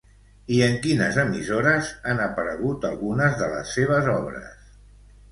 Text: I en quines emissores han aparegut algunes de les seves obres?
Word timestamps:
I 0.53 0.55
en 0.67 0.77
quines 0.85 1.17
emissores 1.23 1.91
han 2.11 2.21
aparegut 2.23 2.87
algunes 2.89 3.35
de 3.43 3.51
les 3.51 3.75
seves 3.75 4.09
obres? 4.15 4.73